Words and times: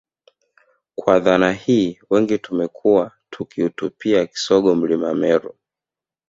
Kwa 0.95 1.19
dhana 1.19 1.51
hii 1.51 1.99
wengi 2.09 2.37
tumekuwa 2.37 3.11
tukiutupia 3.29 4.25
kisogo 4.27 4.75
Mlima 4.75 5.13
Meru 5.15 5.55